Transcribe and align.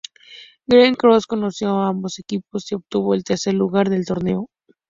Green 0.65 0.95
Cross 0.95 1.27
venció 1.29 1.75
a 1.79 1.87
ambos 1.89 2.17
equipos 2.17 2.71
y 2.71 2.73
obtuvo 2.73 3.13
el 3.13 3.23
tercer 3.23 3.53
lugar 3.53 3.87
del 3.91 4.03
torneo. 4.07 4.47